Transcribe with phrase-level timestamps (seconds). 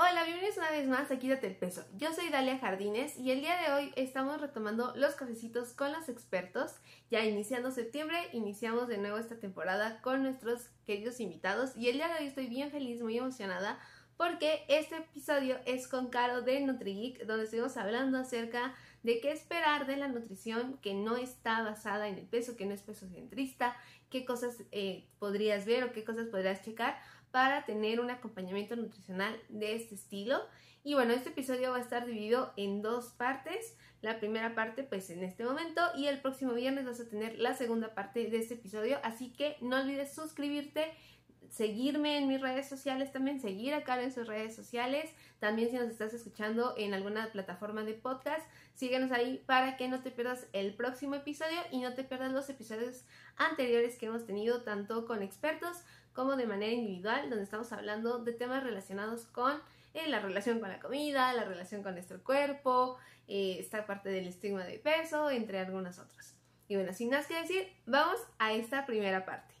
[0.00, 1.84] Hola, bienvenidos una vez más a Quítate el Peso.
[1.96, 6.08] Yo soy Dalia Jardines y el día de hoy estamos retomando los cafecitos con los
[6.08, 6.76] expertos.
[7.10, 12.06] Ya iniciando septiembre, iniciamos de nuevo esta temporada con nuestros queridos invitados y el día
[12.06, 13.80] de hoy estoy bien feliz, muy emocionada
[14.16, 19.86] porque este episodio es con Caro de NutriGeek, donde estuvimos hablando acerca de qué esperar
[19.86, 23.76] de la nutrición que no está basada en el peso, que no es peso centrista,
[24.10, 27.00] qué cosas eh, podrías ver o qué cosas podrías checar
[27.30, 30.40] para tener un acompañamiento nutricional de este estilo.
[30.84, 33.76] Y bueno, este episodio va a estar dividido en dos partes.
[34.00, 37.54] La primera parte pues en este momento y el próximo viernes vas a tener la
[37.54, 38.98] segunda parte de este episodio.
[39.02, 40.92] Así que no olvides suscribirte,
[41.50, 45.10] seguirme en mis redes sociales también, seguir acá en sus redes sociales.
[45.40, 50.00] También si nos estás escuchando en alguna plataforma de podcast, síguenos ahí para que no
[50.00, 53.04] te pierdas el próximo episodio y no te pierdas los episodios
[53.36, 58.32] anteriores que hemos tenido tanto con expertos como de manera individual, donde estamos hablando de
[58.32, 59.60] temas relacionados con
[59.94, 64.26] eh, la relación con la comida, la relación con nuestro cuerpo, eh, esta parte del
[64.26, 66.34] estigma de peso, entre algunas otras.
[66.68, 69.57] Y bueno, sin más que decir, vamos a esta primera parte.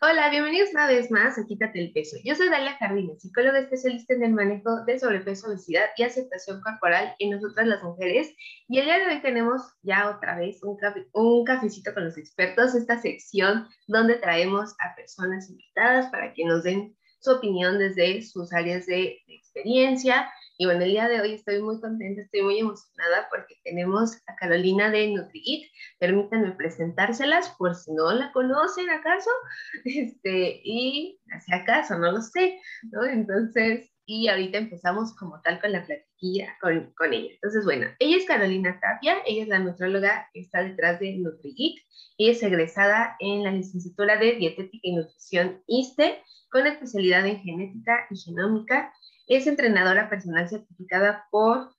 [0.00, 2.18] Hola, bienvenidos una vez más a Quítate el Peso.
[2.22, 7.16] Yo soy Dalia Jardines, psicóloga especialista en el manejo de sobrepeso, obesidad y aceptación corporal
[7.18, 8.32] en nosotras las mujeres.
[8.68, 13.00] Y el día de hoy tenemos ya otra vez un, cafecito con los expertos, esta
[13.00, 18.86] sección donde traemos a personas invitadas para que nos den su opinión desde sus áreas
[18.86, 20.30] de experiencia
[20.60, 24.34] y bueno, el día de hoy estoy muy contenta, estoy muy emocionada porque tenemos a
[24.34, 25.70] Carolina de NutriGeek.
[26.00, 29.30] Permítanme presentárselas por si no la conocen acaso,
[29.84, 33.04] este, y si acaso, no lo sé, ¿no?
[33.04, 37.30] Entonces, y ahorita empezamos como tal con la platiquilla con, con ella.
[37.34, 41.86] Entonces, bueno, ella es Carolina Tapia, ella es la nutróloga que está detrás de NutriGeek
[42.16, 48.08] y es egresada en la licenciatura de Dietética y Nutrición ISTE con especialidad en genética
[48.10, 48.92] y genómica
[49.36, 51.70] es entrenadora personal certificada por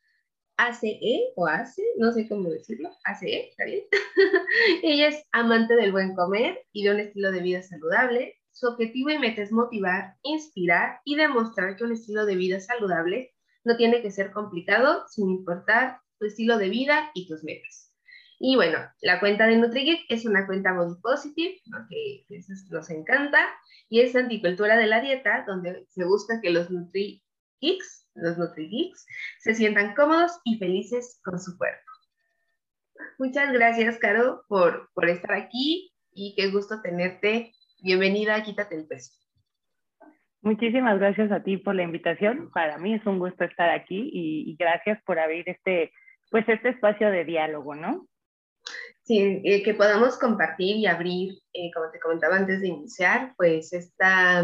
[0.58, 3.84] ACE o ACE, no sé cómo decirlo, ACE, ¿está bien?
[4.84, 8.36] Ella es amante del buen comer y de un estilo de vida saludable.
[8.52, 13.34] Su objetivo y meta es motivar, inspirar y demostrar que un estilo de vida saludable
[13.64, 17.94] no tiene que ser complicado sin importar tu estilo de vida y tus metas.
[18.38, 23.46] Y bueno, la cuenta de NutriGeek es una cuenta body positive, que, eso nos encanta,
[23.90, 27.22] y es anticultura de la dieta, donde se busca que los Nutri
[27.60, 29.06] geeks, los NutriGeeks,
[29.40, 31.90] se sientan cómodos y felices con su cuerpo.
[33.18, 37.54] Muchas gracias, Caro, por, por estar aquí y qué gusto tenerte.
[37.82, 39.14] Bienvenida Quítate el Peso.
[40.42, 42.50] Muchísimas gracias a ti por la invitación.
[42.52, 45.92] Para mí es un gusto estar aquí y, gracias por abrir este,
[46.32, 48.08] pues este espacio de diálogo, ¿no?
[49.04, 53.74] Sí, eh, que podamos compartir y abrir, eh, como te comentaba antes de iniciar, pues
[53.74, 54.44] esta,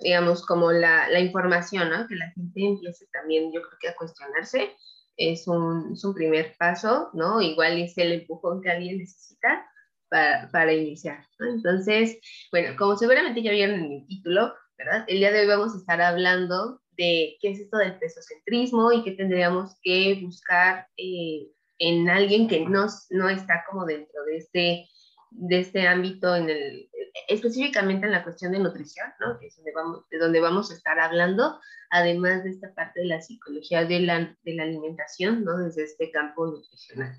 [0.00, 2.06] digamos, como la, la, información, ¿no?
[2.06, 4.76] Que la gente empiece también, yo creo que a cuestionarse,
[5.16, 7.40] es un, es un primer paso, ¿no?
[7.40, 9.66] Igual es el empujón que alguien necesita
[10.08, 11.48] para, para iniciar, ¿no?
[11.54, 12.18] Entonces,
[12.50, 15.04] bueno, como seguramente ya vieron en el título, ¿verdad?
[15.08, 19.02] El día de hoy vamos a estar hablando de qué es esto del pesocentrismo y
[19.02, 21.48] qué tendríamos que buscar eh,
[21.78, 24.88] en alguien que no, no está como dentro de este,
[25.30, 26.88] de este ámbito en el,
[27.28, 29.38] específicamente en la cuestión de nutrición, ¿no?
[29.38, 33.06] que es donde vamos, de donde vamos a estar hablando, además de esta parte de
[33.06, 35.58] la psicología de la, de la alimentación, ¿no?
[35.58, 37.14] desde este campo nutricional.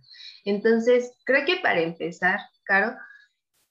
[0.46, 2.96] Entonces, creo que para empezar, Caro,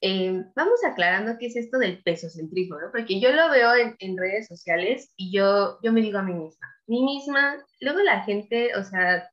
[0.00, 2.90] eh, vamos aclarando qué es esto del pesocentrismo, ¿no?
[2.90, 6.34] Porque yo lo veo en, en, redes sociales y yo, yo me digo a mí
[6.34, 9.30] misma, mí misma, luego la gente, o sea,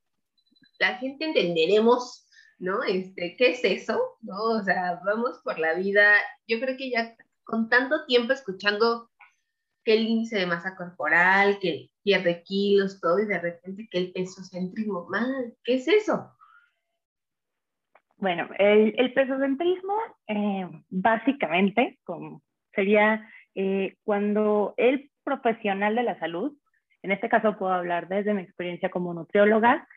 [0.77, 2.28] la gente entenderemos
[2.59, 2.83] ¿no?
[2.83, 4.17] Este, ¿qué es eso?
[4.21, 4.43] ¿No?
[4.43, 6.13] O sea, vamos por la vida,
[6.47, 9.09] yo creo que ya con tanto tiempo escuchando
[9.83, 14.11] que el índice de masa corporal, que pierde kilos, todo, y de repente que el
[14.11, 16.31] pesocentrismo, mal, ¿qué es eso?
[18.17, 19.93] Bueno, el, el pesocentrismo
[20.27, 22.41] eh, básicamente como
[22.73, 23.25] sería
[23.55, 26.57] eh, cuando el profesional de la salud,
[27.01, 29.87] en este caso puedo hablar desde mi experiencia como nutrióloga,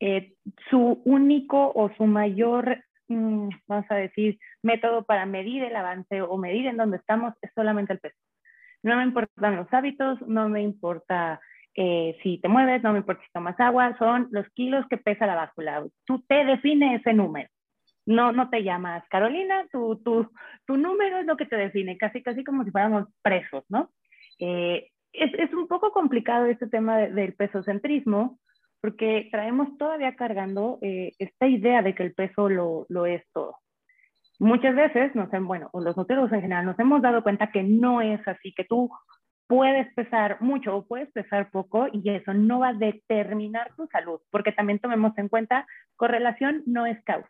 [0.00, 0.34] eh,
[0.70, 6.36] su único o su mayor, mm, vamos a decir, método para medir el avance o
[6.36, 8.16] medir en dónde estamos es solamente el peso.
[8.82, 11.40] No me importan los hábitos, no me importa
[11.74, 15.26] eh, si te mueves, no me importa si tomas agua, son los kilos que pesa
[15.26, 15.84] la báscula.
[16.04, 17.48] Tú te defines ese número.
[18.06, 20.30] No, no te llamas Carolina, tu, tu,
[20.66, 23.90] tu número es lo que te define, casi, casi como si fuéramos presos, ¿no?
[24.38, 28.38] Eh, es, es, un poco complicado este tema del pesocentrismo,
[28.80, 33.56] porque traemos todavía cargando eh, esta idea de que el peso lo, lo es todo.
[34.38, 38.00] Muchas veces, nos, bueno, o los nutriólogos en general, nos hemos dado cuenta que no
[38.00, 38.88] es así, que tú
[39.48, 44.20] puedes pesar mucho o puedes pesar poco y eso no va a determinar tu salud,
[44.30, 45.66] porque también tomemos en cuenta,
[45.96, 47.28] correlación no es causa.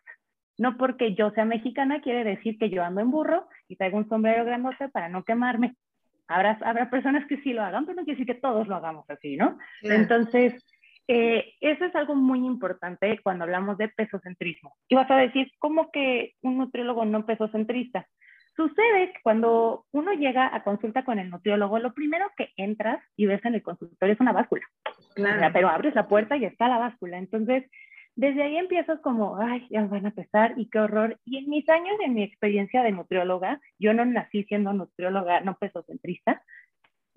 [0.59, 4.09] No porque yo sea mexicana quiere decir que yo ando en burro y traigo un
[4.09, 5.75] sombrero grandote para no quemarme.
[6.27, 9.09] Habrá, habrá personas que sí lo hagan, pero no quiere decir que todos lo hagamos
[9.09, 9.57] así, ¿no?
[9.81, 10.63] Entonces,
[11.11, 14.75] eh, eso es algo muy importante cuando hablamos de pesocentrismo.
[14.87, 18.05] Y vas a decir, ¿cómo que un nutriólogo no pesocentrista?
[18.55, 23.25] Sucede que cuando uno llega a consulta con el nutriólogo, lo primero que entras y
[23.25, 24.61] ves en el consultorio es una báscula.
[25.15, 25.49] Claro.
[25.51, 27.17] pero abres la puerta y está la báscula.
[27.17, 27.65] Entonces,
[28.15, 31.17] desde ahí empiezas como, ay, ya van a pesar y qué horror.
[31.25, 35.57] Y en mis años, en mi experiencia de nutrióloga, yo no nací siendo nutrióloga, no
[35.57, 36.43] pesocentrista.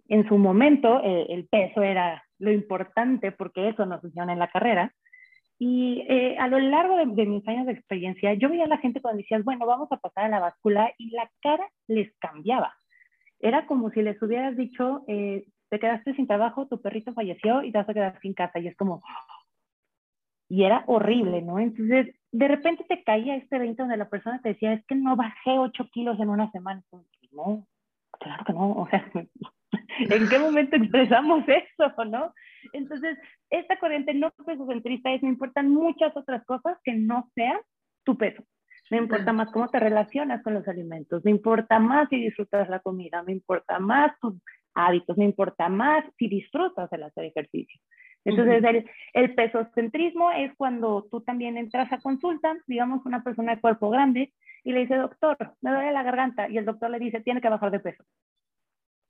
[0.09, 4.51] En su momento, eh, el peso era lo importante porque eso nos funciona en la
[4.51, 4.93] carrera.
[5.59, 9.01] Y eh, a lo largo de, mis años de experiencia, yo veía a la gente
[9.01, 12.75] cuando decías, bueno, vamos a pasar a la báscula y la cara les cambiaba.
[13.39, 17.71] Era como si les hubieras dicho, eh, te quedaste sin trabajo, tu perrito falleció y
[17.71, 18.59] te vas a quedar sin casa.
[18.59, 19.03] Y es como,
[20.49, 21.61] y era horrible, ¿no?
[21.61, 25.15] Entonces, de repente te caía este evento donde la persona te decía, es que no
[25.15, 26.83] bajé 8 kilos en una semana.
[27.31, 27.67] No,
[28.19, 29.11] claro que no, o sea,
[29.99, 32.33] ¿en qué momento expresamos eso, no?
[32.73, 33.19] Entonces,
[33.51, 37.59] esta corriente no pesocentrista es, me importan muchas otras cosas que no sean
[38.05, 38.43] tu peso.
[38.91, 42.81] Me importa más cómo te relacionas con los alimentos, me importa más si disfrutas la
[42.81, 44.35] comida, me importa más tus
[44.75, 47.81] hábitos, me importa más si disfrutas el hacer ejercicio.
[48.25, 48.85] Entonces, el,
[49.15, 54.33] el, pesocentrismo es cuando tú también entras a consulta, digamos, una persona de cuerpo grande,
[54.63, 57.49] y le dice, doctor, me duele la garganta, y el doctor le dice, tiene que
[57.49, 58.05] bajar de peso.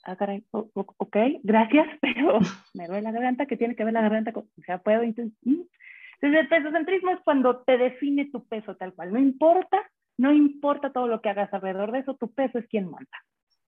[0.04, 2.38] Ah, caray, ok, gracias, pero
[2.75, 5.38] me duele la garganta, que tiene que ver la garganta o sea, puedo intentar.
[5.44, 9.78] Entonces, el pesocentrismo es cuando te define tu peso tal cual, no importa,
[10.19, 13.19] no importa todo lo que hagas alrededor de eso, tu peso es quien manda.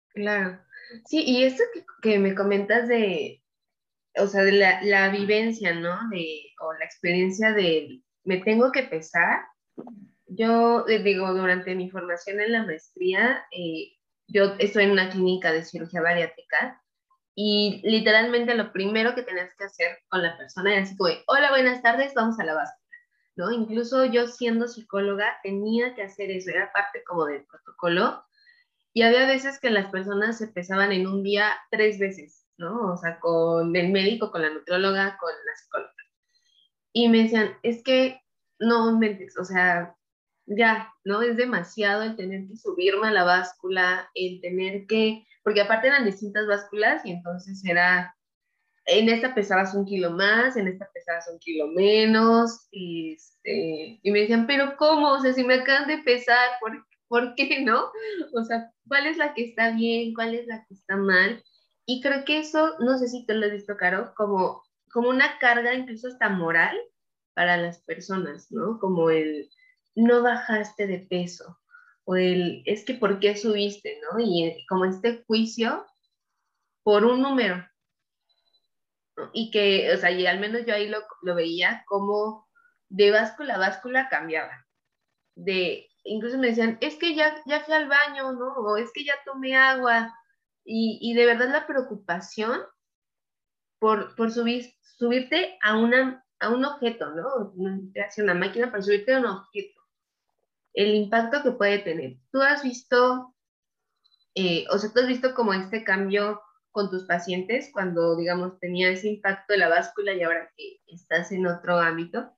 [0.10, 0.60] Claro.
[1.06, 1.64] Sí, y esto
[2.02, 3.44] que me comentas de,
[4.18, 6.10] o sea, de la, la, vivencia, ¿no?
[6.10, 9.42] De, o la experiencia de, me tengo que pesar.
[10.28, 13.97] Yo eh, digo, durante mi formación en la maestría, eh,
[14.28, 16.82] yo estoy en una clínica de cirugía bariátrica
[17.36, 21.52] y literalmente lo primero que tenías que hacer con la persona era así como, hola,
[21.52, 22.98] buenas tardes, vamos a la báscula,
[23.36, 23.52] ¿no?
[23.52, 28.24] Incluso yo siendo psicóloga tenía que hacer eso, era parte como del protocolo.
[28.94, 32.94] Y había veces que las personas se pesaban en un día tres veces, ¿no?
[32.94, 35.94] O sea, con el médico, con la nutrióloga, con la psicóloga.
[36.92, 38.20] Y me decían, es que
[38.60, 39.96] no mentes, o sea,
[40.48, 41.22] ya, ¿no?
[41.22, 46.06] Es demasiado el tener que subirme a la báscula, el tener que, porque aparte eran
[46.06, 48.16] distintas básculas y entonces era,
[48.86, 54.12] en esta pesabas un kilo más, en esta pesabas un kilo menos, y, este, y
[54.12, 55.12] me decían, pero ¿cómo?
[55.12, 57.92] O sea, si me acaban de pesar, ¿por, ¿por qué no?
[58.34, 60.14] O sea, ¿cuál es la que está bien?
[60.14, 61.44] ¿Cuál es la que está mal?
[61.86, 65.38] Y creo que eso, no sé si te lo has visto, Caro, como, como una
[65.40, 66.78] carga incluso hasta moral
[67.34, 68.80] para las personas, ¿no?
[68.80, 69.50] Como el
[69.98, 71.60] no bajaste de peso
[72.06, 74.20] o el es que por qué subiste, ¿no?
[74.20, 75.86] Y eh, como este juicio
[76.84, 77.68] por un número.
[79.34, 82.48] Y que, o sea, y al menos yo ahí lo, lo veía como
[82.88, 84.66] de báscula a báscula cambiaba.
[85.36, 88.54] De, incluso me decían, es que ya, ya fui al baño, ¿no?
[88.54, 90.14] O es que ya tomé agua,
[90.70, 92.62] y, de verdad la preocupación
[93.80, 97.54] por, por subir, subirte a, una, a un objeto, ¿no?
[98.06, 99.77] Hacia una máquina para subirte a un objeto.
[100.78, 102.18] El impacto que puede tener.
[102.32, 103.34] Tú has visto,
[104.36, 106.40] eh, o sea, tú has visto como este cambio
[106.72, 111.32] con tus pacientes cuando, digamos, tenía ese impacto de la báscula y ahora que estás
[111.32, 112.32] en otro ámbito?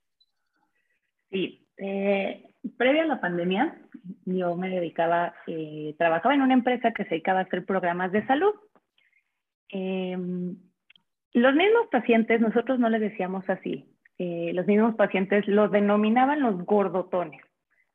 [1.30, 2.46] Sí, eh,
[2.78, 3.78] previo a la pandemia,
[4.24, 8.26] yo me dedicaba, eh, trabajaba en una empresa que se dedicaba a hacer programas de
[8.26, 8.54] salud.
[9.68, 10.56] Em,
[11.34, 16.64] los mismos pacientes, nosotros no les decíamos así, eh, los mismos pacientes los denominaban los
[16.64, 17.42] gordotones.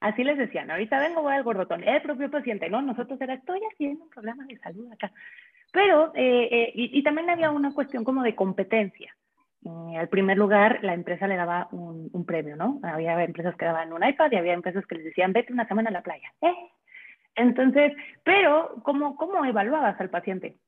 [0.06, 1.84] Así les decían, ahorita vengo, voy al gordotón.
[1.84, 2.80] El propio paciente, ¿no?
[2.80, 5.12] Nosotros era, estoy haciendo un programa de salud acá.
[5.74, 9.16] Pero, eh, y, y, también había una cuestión como de competencia.
[9.66, 12.80] Eh, al primer lugar, la empresa le daba un, premio, ¿no?
[12.84, 15.90] Había empresas que daban un iPad y había empresas que les decían, vete una semana
[15.90, 16.32] a la playa.
[16.40, 16.54] ¿Eh?
[17.34, 17.94] Entonces,
[18.24, 20.60] pero, ¿cómo, ¿cómo evaluabas al paciente?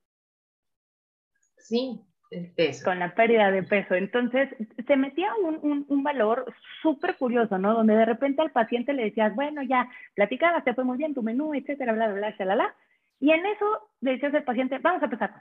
[1.57, 2.85] Sí, el peso.
[2.85, 3.95] Con la pérdida de peso.
[3.95, 4.49] Entonces,
[4.85, 7.73] se metía un, un, valor súper curioso, ¿no?
[7.73, 11.23] Donde de repente al paciente le decías, bueno, ya, platicabas, te fue muy bien tu
[11.23, 12.75] menú, etcétera, bla, bla, bla, bla,
[13.19, 15.33] Y en eso le decías al paciente, vamos a empezar.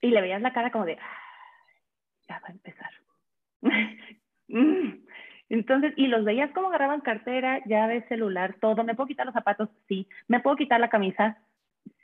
[0.00, 0.98] Y le veías la cara como de,
[2.28, 2.90] ya va a empezar.
[4.52, 5.04] Mm.
[5.48, 8.82] Entonces, y los veías como agarraban cartera, llave, celular, todo.
[8.82, 9.68] ¿Me puedo quitar los zapatos?
[9.86, 10.08] Sí.
[10.26, 11.38] ¿Me puedo quitar la camisa?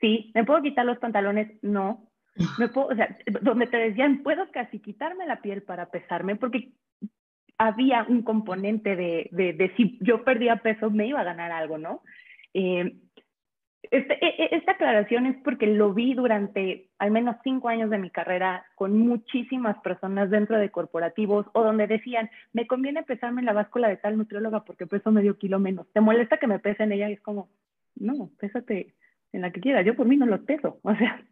[0.01, 0.31] Sí.
[0.33, 1.53] ¿Me puedo quitar los pantalones?
[1.63, 2.09] No.
[2.59, 6.73] Me puedo, o sea, donde te decían, puedo casi quitarme la piel para pesarme, porque
[7.59, 11.79] había un componente de, de, de si yo perdía peso, me iba a ganar algo,
[11.79, 12.03] ¿no?
[12.53, 12.97] Eh,
[13.91, 17.99] este, e, e, esta aclaración es porque lo vi durante al menos cinco años de
[17.99, 23.47] mi carrera con muchísimas personas dentro de corporativos o donde decían, me conviene pesarme en
[23.47, 25.87] la báscula de tal nutrióloga porque peso medio kilo menos.
[25.93, 27.09] ¿Te molesta que me pese en ella?
[27.11, 27.49] Y es como,
[27.95, 28.95] no, pésate
[29.33, 29.87] en la que quieras.
[29.87, 30.81] Yo por mí no lo peso.
[30.83, 31.23] O sea,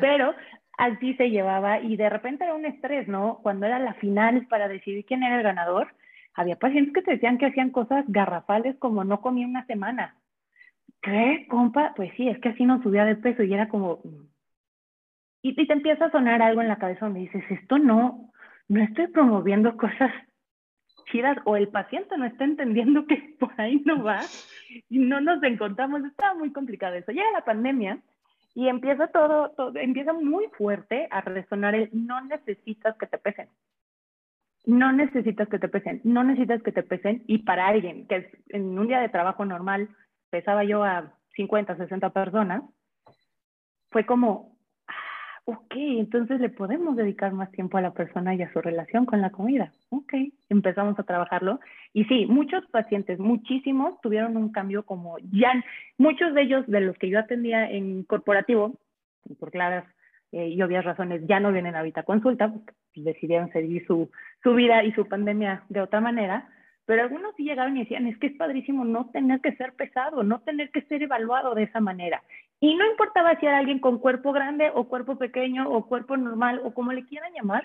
[0.00, 0.34] pero
[0.78, 3.38] así se llevaba y de repente era un estrés, ¿no?
[3.42, 5.88] Cuando era la final para decidir quién era el ganador,
[6.34, 10.16] había pacientes que te decían que hacían cosas garrafales como no comía una semana.
[11.00, 11.94] ¿Qué, compa?
[11.96, 14.00] Pues sí, es que así no subía de peso y era como...
[15.42, 18.32] Y, y te empieza a sonar algo en la cabeza donde dices, esto no,
[18.68, 20.12] no estoy promoviendo cosas
[21.10, 24.20] chidas o el paciente no está entendiendo que por ahí no va
[24.88, 26.04] y no nos encontramos.
[26.04, 27.12] Estaba muy complicado eso.
[27.12, 28.00] Llega la pandemia
[28.56, 33.50] y empieza todo, todo, empieza muy fuerte a resonar el no necesitas que te pesen.
[34.64, 37.22] No necesitas que te pesen, no necesitas que te pesen.
[37.26, 39.90] Y para alguien que en un día de trabajo normal
[40.30, 42.62] pesaba yo a 50, 60 personas,
[43.90, 44.55] fue como,
[45.46, 49.20] ok, entonces le podemos dedicar más tiempo a la persona y a su relación con
[49.20, 49.72] la comida.
[49.90, 50.12] Ok,
[50.48, 51.60] empezamos a trabajarlo.
[51.92, 55.52] Y sí, muchos pacientes, muchísimos, tuvieron un cambio como ya,
[55.98, 58.74] muchos de ellos de los que yo atendía en corporativo,
[59.38, 59.84] por claras
[60.32, 64.10] eh, y obvias razones, ya no vienen ahorita a consulta, porque decidieron seguir su,
[64.42, 66.48] su vida y su pandemia de otra manera.
[66.86, 70.24] Pero algunos sí llegaron y decían, es que es padrísimo no tener que ser pesado,
[70.24, 72.22] no tener que ser evaluado de esa manera.
[72.60, 76.60] Y no importaba si era alguien con cuerpo grande o cuerpo pequeño o cuerpo normal
[76.64, 77.64] o como le quieran llamar,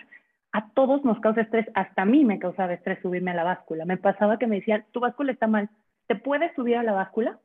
[0.52, 1.68] a todos nos causa estrés.
[1.74, 3.86] Hasta a mí me causaba estrés subirme a la báscula.
[3.86, 5.70] Me pasaba que me decían, tu báscula está mal,
[6.08, 7.40] ¿te puedes subir a la báscula?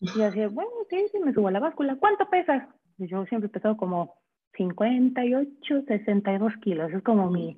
[0.00, 1.96] Y yo decía, bueno, sí, sí, me subo a la báscula.
[1.96, 2.66] ¿Cuánto pesas?
[2.96, 4.14] Y yo siempre he pesado como
[4.56, 6.90] 58, 62 kilos.
[6.92, 7.56] Es como mi...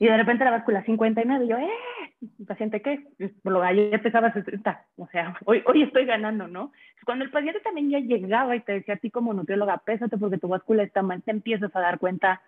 [0.00, 1.68] Y de repente la báscula 59 y yo, ¡eh!
[2.46, 3.06] ¿Paciente qué?
[3.44, 6.72] Lo ayer pesaba 60, o sea, hoy, hoy estoy ganando, ¿no?
[7.04, 10.38] Cuando el paciente también ya llegaba y te decía a ti como nutrióloga, pésate porque
[10.38, 12.40] tu báscula está mal, te empiezas a dar cuenta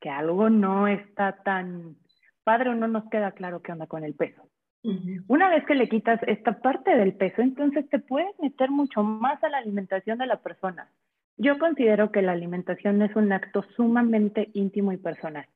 [0.00, 1.96] que algo no está tan
[2.42, 4.42] padre o no nos queda claro qué onda con el peso.
[5.28, 9.42] Una vez que le quitas esta parte del peso, entonces te puedes meter mucho más
[9.44, 10.88] a la alimentación de la persona.
[11.36, 15.46] Yo considero que la alimentación es un acto sumamente íntimo y personal.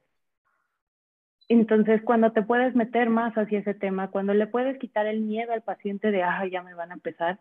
[1.48, 5.52] Entonces, cuando te puedes meter más hacia ese tema, cuando le puedes quitar el miedo
[5.52, 7.38] al paciente de, ah, ya me van a empezar,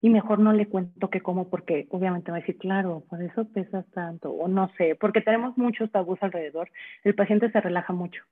[0.00, 3.48] y mejor no le cuento que como, porque obviamente va a decir, claro, por eso
[3.48, 6.70] pesas tanto, o no sé, porque tenemos muchos tabús alrededor,
[7.04, 8.22] el paciente se relaja mucho.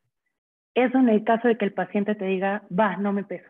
[0.74, 3.48] Eso en el caso de que el paciente te diga, va, no me peso.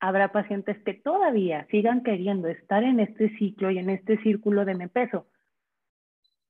[0.00, 4.74] Habrá pacientes que todavía sigan queriendo estar en este ciclo y en este círculo de
[4.74, 5.26] me peso.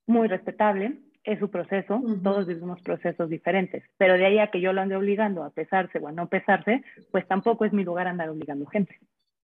[0.06, 4.72] Muy respetable, es su proceso, todos vivimos procesos diferentes, pero de ahí a que yo
[4.72, 8.28] lo ande obligando a pesarse o a no pesarse, pues tampoco es mi lugar andar
[8.28, 8.98] obligando gente.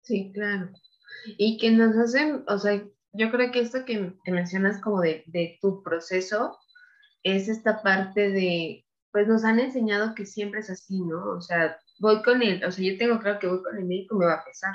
[0.03, 0.69] Sí, claro.
[1.39, 5.59] Y que nos hacen, o sea, yo creo que esto que, mencionas como de, de,
[5.63, 6.59] tu proceso
[7.23, 11.25] es esta parte de, pues nos han enseñado que siempre es así, ¿no?
[11.31, 14.17] O sea, voy con él, o sea, yo tengo claro que voy con el médico,
[14.17, 14.75] me va a pesar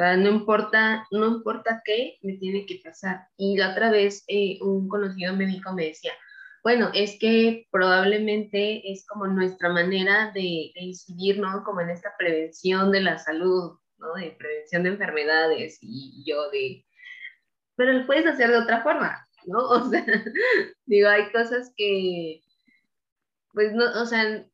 [0.00, 3.26] no importa, no importa qué, me tiene que pasar.
[3.36, 6.12] Y la otra vez eh, un conocido médico me decía,
[6.62, 11.64] bueno, es que probablemente es como nuestra manera de, incidir, ¿no?
[11.64, 14.14] Como en esta prevención de la salud, ¿no?
[14.14, 16.84] De prevención de enfermedades y yo de,
[17.76, 19.58] pero lo puedes hacer de otra forma, ¿no?
[19.70, 20.04] O sea,
[20.86, 22.42] digo, hay cosas que,
[23.52, 24.46] pues no, o sea,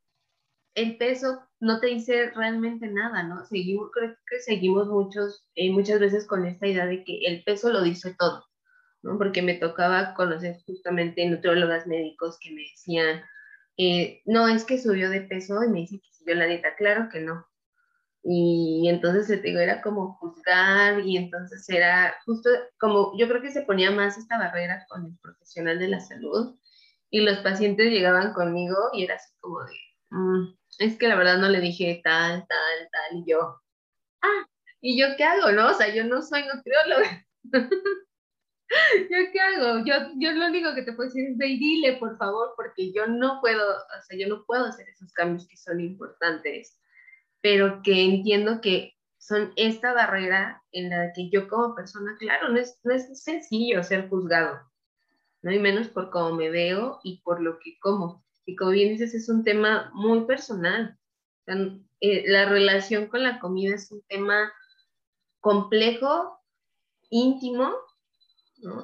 [0.75, 3.45] el peso no te dice realmente nada, ¿no?
[3.47, 7.73] Seguimos, creo que seguimos muchos, eh, muchas veces con esta idea de que el peso
[7.73, 8.45] lo dice todo,
[9.03, 9.19] ¿no?
[9.19, 13.23] Porque me tocaba conocer justamente nutriólogas médicos que me decían,
[13.79, 17.09] eh, no, es que subió de peso y me dice que siguió la dieta, claro
[17.11, 17.47] que no.
[18.23, 23.53] Y entonces te digo, era como juzgar y entonces era justo como, yo creo que
[23.53, 26.59] se ponía más esta barrera con el profesional de la salud
[27.09, 29.75] y los pacientes llegaban conmigo y era así como de,
[30.11, 33.61] mm, es que la verdad no le dije tal, tal, tal, y yo,
[34.23, 34.47] ah,
[34.81, 35.71] ¿y yo qué hago, no?
[35.71, 37.27] O sea, yo no soy nutrióloga.
[38.69, 39.85] ¿Yo qué hago?
[39.85, 42.93] Yo, yo lo único que te puedo decir es, ve y dile, por favor, porque
[42.93, 46.81] yo no puedo, o sea, yo no puedo hacer esos cambios que son importantes,
[47.41, 52.59] pero que entiendo que son esta barrera en la que yo como persona, claro, no
[52.59, 54.61] es, no es sencillo ser juzgado,
[55.43, 58.26] no y menos por cómo me veo y por lo que como.
[58.47, 60.97] Y como bien dices, es un tema muy personal.
[62.01, 64.53] Eh, la relación con la comida es un tema
[65.41, 66.39] complejo,
[67.11, 67.73] íntimo.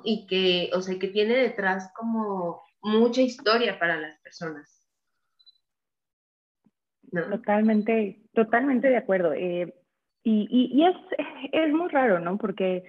[0.05, 4.83] Y que, o sea, que tiene detrás como mucha historia para las personas.
[7.11, 9.33] Totalmente, totalmente de acuerdo.
[9.33, 9.75] Eh,
[10.25, 10.97] y, y, es,
[11.53, 12.37] es muy raro, ¿no?
[12.39, 12.85] Porque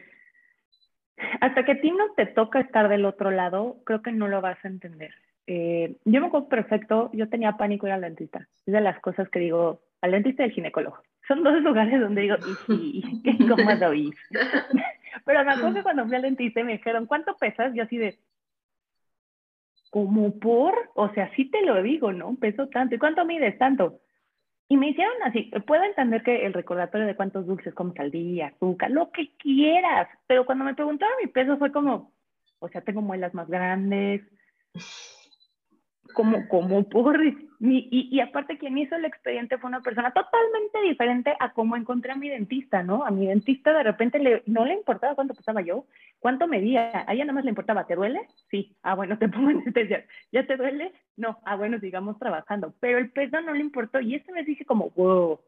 [1.41, 4.41] hasta que a ti no te toca estar del otro lado, creo que no lo
[4.41, 5.13] vas a entender.
[5.47, 8.47] Eh, yo me acuerdo perfecto, yo tenía pánico ir al dentista.
[8.65, 10.97] Es de las cosas que digo, al dentista y al ginecólogo.
[11.27, 14.13] Son dos lugares donde digo, y sí, qué incómodo ir.
[15.25, 17.73] Pero me acuerdo que cuando fui al dentista y me dijeron, ¿cuánto pesas?
[17.73, 18.17] Yo así de,
[19.93, 22.35] como por, o sea, sí te lo digo, ¿no?
[22.35, 22.95] Peso tanto.
[22.95, 23.99] ¿Y cuánto mides tanto?
[24.67, 28.47] Y me hicieron así, puedo entender que el recordatorio de cuántos dulces comes al día,
[28.47, 32.11] azúcar, lo que quieras, pero cuando me preguntaron mi peso fue como,
[32.57, 34.21] o sea, tengo muelas más grandes,
[36.13, 41.33] como, como por, y, y, aparte quien hizo el expediente fue una persona totalmente diferente
[41.39, 43.05] a cómo encontré a mi dentista, ¿no?
[43.05, 45.85] A mi dentista de repente le, no le importaba cuánto pesaba yo,
[46.19, 48.27] cuánto medía, a ella nada más le importaba, ¿te duele?
[48.49, 50.93] Sí, ah, bueno, te pongo anestesia, ¿ya te duele?
[51.15, 54.65] No, ah, bueno, sigamos trabajando, pero el peso no le importó y esta vez dije
[54.65, 55.39] como, wow,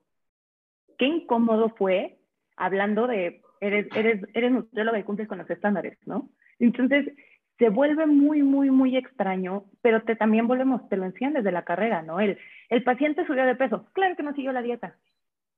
[0.98, 2.18] qué incómodo fue
[2.56, 6.30] hablando de, eres, eres, eres nutrióloga y cumples con los estándares, ¿no?
[6.60, 7.12] Entonces,
[7.58, 11.64] se vuelve muy, muy, muy extraño, pero te también volvemos, te lo enseñan desde la
[11.64, 12.20] carrera, ¿no?
[12.20, 12.38] El,
[12.70, 14.96] el paciente subió de peso, claro que no siguió la dieta.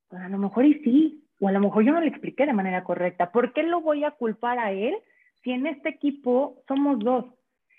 [0.10, 2.54] Pues a lo mejor y sí, o a lo mejor yo no le expliqué de
[2.54, 3.32] manera correcta.
[3.32, 4.96] ¿Por qué lo voy a culpar a él
[5.44, 7.26] si en este equipo somos dos?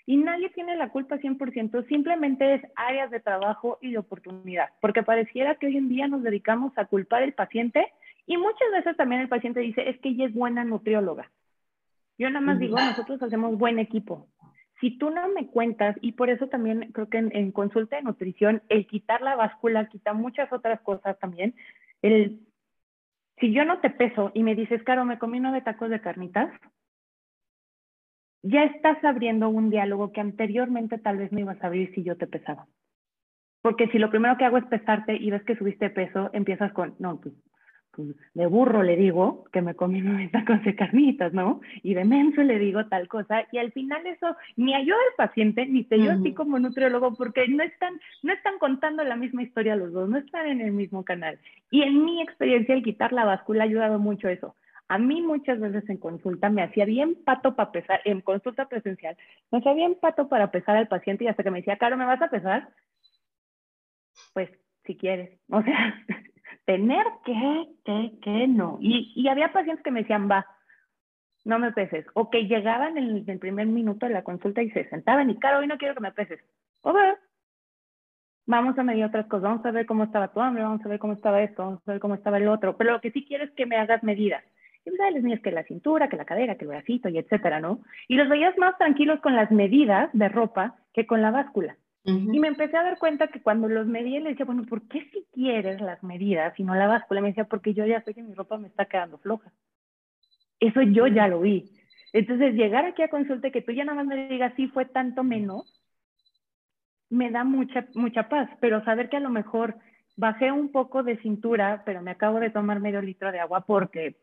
[0.05, 5.03] Y nadie tiene la culpa 100%, simplemente es áreas de trabajo y de oportunidad, porque
[5.03, 7.85] pareciera que hoy en día nos dedicamos a culpar al paciente
[8.25, 11.29] y muchas veces también el paciente dice, es que ella es buena nutrióloga.
[12.19, 14.27] Yo nada más digo, nosotros hacemos buen equipo.
[14.81, 18.61] Si tú no me cuentas, y por eso también creo que en, consulta de nutrición,
[18.67, 21.55] el quitar la báscula quita muchas otras cosas también.
[22.01, 22.41] El,
[23.39, 26.51] si yo no te peso y me dices, Caro, me comí nueve tacos de carnitas,
[28.43, 32.17] ya estás abriendo un diálogo que anteriormente tal vez no ibas a abrir si yo
[32.17, 32.67] te pesaba.
[33.61, 36.95] Porque si lo primero que hago es pesarte y ves que subiste peso, empiezas con,
[36.99, 37.48] no, pues pues,
[38.33, 41.61] de burro le digo que me comí nueve tacos de carnitas, ¿no?
[41.83, 45.65] Y de menso le digo tal cosa, y al final eso ni ayuda al paciente,
[45.65, 49.75] ni te yo así como nutriólogo, porque no están, no están contando la misma historia
[49.75, 51.39] los dos, no están en el mismo canal.
[51.71, 54.55] Y en mi experiencia, el quitar la báscula ha ayudado mucho eso.
[54.87, 59.15] A mí muchas veces en consulta me hacía bien pato para pesar, en consulta presencial,
[59.51, 62.05] me hacía bien pato para pesar al paciente y hasta que me decía, Caro, ¿me
[62.05, 62.69] vas a pesar?
[64.33, 64.49] Pues
[64.85, 65.39] si quieres.
[65.49, 66.03] O sea,
[66.69, 68.77] tener que, que, que no.
[68.79, 70.45] Y, y había pacientes que me decían, va,
[71.43, 72.05] no me peses.
[72.13, 75.57] O que llegaban en el, primer minuto de la consulta y se sentaban y, claro,
[75.59, 76.39] hoy no quiero que me peses.
[76.83, 76.95] Ok,
[78.45, 80.99] vamos a medir otras cosas, vamos a ver cómo estaba tu hambre, vamos a ver
[80.99, 82.77] cómo estaba esto, vamos a ver cómo estaba el otro.
[82.77, 84.43] Pero lo que sí quiero es que me hagas medidas.
[84.85, 87.59] Y pues, les mides que la cintura, que la cadera, que el bracito y etcétera,
[87.59, 87.79] ¿no?
[88.07, 91.77] Y los veías más tranquilos con las medidas de ropa que con la báscula.
[92.03, 95.09] Y me empecé a dar cuenta que cuando los medí, le decía, bueno, ¿por qué
[95.11, 97.21] si quieres las medidas y no la báscula?
[97.21, 99.51] Me decía, porque yo ya sé que mi ropa me está quedando floja.
[100.59, 101.69] Eso yo ya lo vi.
[102.13, 105.23] Entonces, llegar aquí a consulta que tú ya nada más me digas, sí, fue tanto
[105.23, 105.63] menos,
[107.09, 108.49] me da mucha, mucha paz.
[108.59, 109.75] Pero saber que a lo mejor
[110.15, 114.15] bajé un poco de cintura, pero me acabo de tomar medio litro de agua porque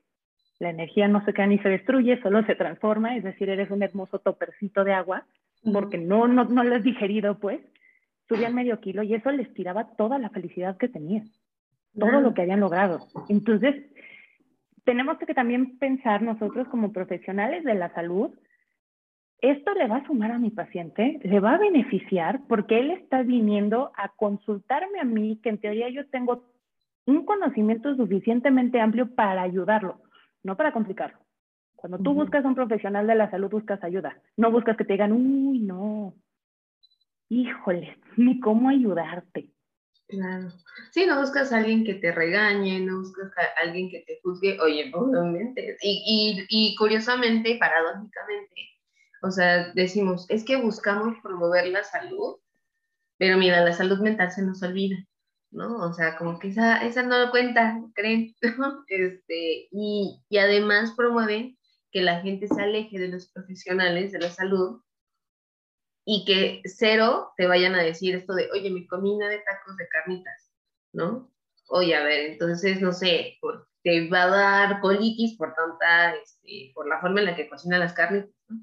[0.58, 3.82] la energía no se queda ni se destruye, solo se transforma, es decir, eres un
[3.82, 5.26] hermoso topercito de agua
[5.72, 7.60] porque no, no, no lo has digerido, pues,
[8.28, 11.30] subían medio kilo y eso les tiraba toda la felicidad que tenían,
[11.98, 13.06] todo lo que habían logrado.
[13.28, 13.74] Entonces,
[14.84, 18.30] tenemos que también pensar nosotros como profesionales de la salud,
[19.40, 23.22] esto le va a sumar a mi paciente, le va a beneficiar porque él está
[23.22, 26.44] viniendo a consultarme a mí, que en teoría yo tengo
[27.06, 30.00] un conocimiento suficientemente amplio para ayudarlo,
[30.42, 31.18] no para complicarlo.
[31.76, 34.20] Cuando tú buscas a un profesional de la salud, buscas ayuda.
[34.36, 36.14] No buscas que te digan, uy, no,
[37.28, 39.50] híjole, ni cómo ayudarte.
[40.08, 40.52] Claro.
[40.92, 44.58] Sí, no buscas a alguien que te regañe, no buscas a alguien que te juzgue,
[44.60, 45.76] oye, obviamente.
[45.82, 48.54] Y, y, y curiosamente, paradójicamente,
[49.22, 52.36] o sea, decimos, es que buscamos promover la salud,
[53.18, 54.96] pero mira, la salud mental se nos olvida,
[55.50, 55.76] ¿no?
[55.78, 58.34] O sea, como que esa, esa no cuenta, creen,
[58.88, 61.58] Este, y, y además promueven
[61.90, 64.82] que la gente se aleje de los profesionales de la salud
[66.04, 69.88] y que cero te vayan a decir esto de, oye, mi comida de tacos de
[69.88, 70.52] carnitas,
[70.92, 71.32] ¿no?
[71.68, 73.38] Oye, a ver, entonces, no sé,
[73.82, 77.80] te va a dar colitis por tanta, este, por la forma en la que cocinan
[77.80, 78.60] las carnitas, ¿no?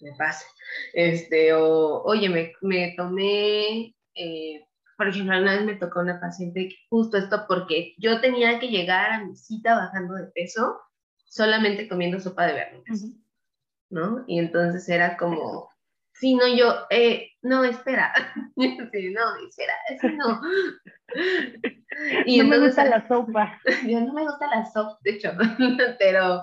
[0.00, 0.46] Me pasa.
[0.92, 6.68] Este, o, oye, me, me tomé, eh, por ejemplo, una vez me tocó una paciente
[6.88, 10.80] justo esto porque yo tenía que llegar a mi cita bajando de peso
[11.36, 13.04] solamente comiendo sopa de verduras.
[13.90, 14.24] ¿no?
[14.26, 15.68] Y entonces era como,
[16.14, 18.12] sí, no, yo, eh, no, espera,
[18.56, 20.40] sí, no, espera, sí, no.
[22.26, 23.58] Y no me gusta la sopa.
[23.88, 25.32] Yo no me gusta la sopa, de hecho,
[25.98, 26.42] pero,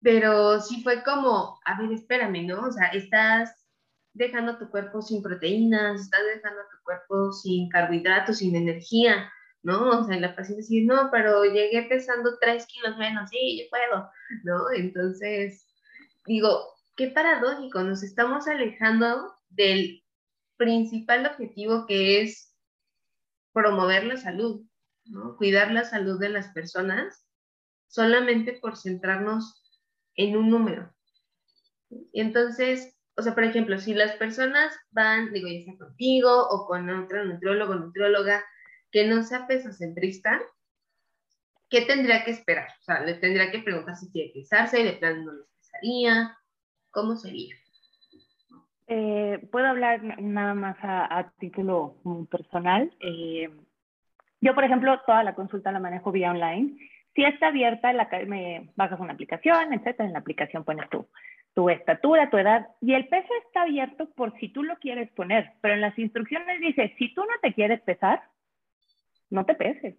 [0.00, 2.68] pero sí fue como, a ver, espérame, ¿no?
[2.68, 3.66] O sea, estás
[4.12, 9.32] dejando tu cuerpo sin proteínas, estás dejando tu cuerpo sin carbohidratos, sin energía,
[9.64, 10.00] ¿no?
[10.00, 14.10] O sea, la paciente dice, no, pero llegué pesando tres kilos menos, sí, yo puedo,
[14.44, 14.70] ¿no?
[14.72, 15.66] Entonces,
[16.26, 20.04] digo, qué paradójico, nos estamos alejando del
[20.56, 22.54] principal objetivo que es
[23.52, 24.66] promover la salud,
[25.06, 25.36] ¿no?
[25.36, 27.26] Cuidar la salud de las personas
[27.88, 29.62] solamente por centrarnos
[30.14, 30.94] en un número.
[32.12, 36.90] Entonces, o sea, por ejemplo, si las personas van, digo, ya sea contigo o con
[36.90, 38.44] otro nutriólogo, nutrióloga,
[38.94, 40.40] que no sea pesocentrista,
[41.68, 42.68] ¿qué tendría que esperar?
[42.80, 46.38] O sea, le tendría que preguntar si quiere pesarse, de plan no lo pesaría,
[46.92, 47.56] ¿cómo sería?
[48.86, 51.96] Eh, Puedo hablar nada más a, título
[52.30, 52.94] personal.
[53.00, 53.50] Eh,
[54.40, 56.78] yo, por ejemplo, toda la consulta la manejo vía online.
[57.16, 60.06] Si está abierta, la, me bajas una aplicación, etcétera.
[60.06, 61.08] En la aplicación pones tu,
[61.52, 65.54] tu estatura, tu edad, y el peso está abierto por si tú lo quieres poner,
[65.60, 68.22] pero en las instrucciones dice, si tú no te quieres pesar,
[69.30, 69.96] no te peses.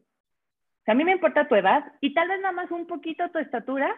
[0.88, 3.96] A mí me importa tu edad y tal vez nada más un poquito tu estatura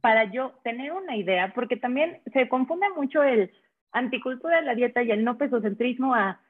[0.00, 3.50] para yo tener una idea, porque también se confunde mucho el
[3.92, 6.40] anticultura de la dieta y el no pesocentrismo a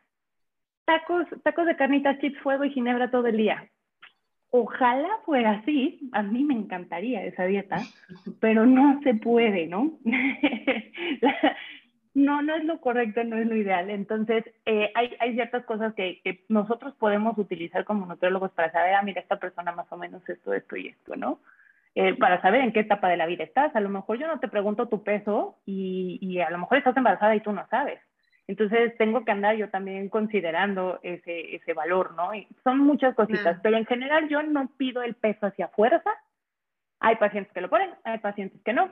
[0.84, 3.68] tacos, tacos de carnitas, chips, fuego y ginebra todo el día.
[4.50, 7.82] Ojalá fuera así, a mí me encantaría esa dieta,
[8.40, 9.98] pero no se puede, ¿no?
[12.18, 13.90] no, no es lo correcto, no es lo ideal.
[13.90, 18.94] Entonces, eh, hay, hay, ciertas cosas que, que, nosotros podemos utilizar como nutriólogos para saber,
[18.94, 21.38] ah, mira, esta persona más o menos esto, esto y esto, ¿no?
[21.94, 23.74] Eh, para saber en qué etapa de la vida estás.
[23.74, 26.96] A lo mejor yo no te pregunto tu peso y, y, a lo mejor estás
[26.96, 28.00] embarazada y tú no sabes.
[28.48, 32.34] Entonces tengo que andar yo también considerando ese, ese valor, ¿no?
[32.34, 36.10] Y son muchas cositas, pero en general yo no pido el peso hacia fuerza.
[36.98, 38.90] Hay pacientes que lo ponen, hay pacientes que no.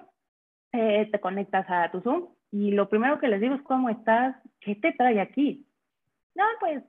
[0.73, 4.37] Eh, te conectas a tu Zoom y lo primero que les digo es cómo estás,
[4.61, 5.67] qué te trae aquí.
[6.35, 6.83] No, pues